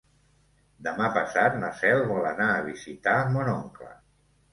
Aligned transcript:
Demà 0.85 1.09
passat 1.17 1.57
na 1.63 1.69
Cel 1.81 2.01
vol 2.13 2.25
anar 2.31 2.47
a 2.55 2.65
visitar 2.71 3.13
mon 3.37 3.53
oncle. 3.53 3.91